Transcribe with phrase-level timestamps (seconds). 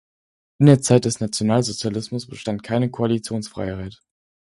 [0.57, 4.01] In der Zeit des Nationalsozialismus bestand keine Koalitionsfreiheit.